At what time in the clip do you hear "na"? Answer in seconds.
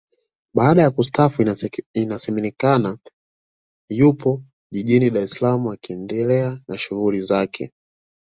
6.67-6.77